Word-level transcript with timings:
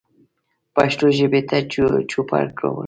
پښتو 0.75 1.05
ژبې 1.17 1.41
ته 1.49 1.57
چوپړ 2.11 2.45
کول 2.59 2.77